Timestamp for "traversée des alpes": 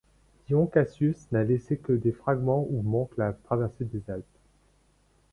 3.33-4.25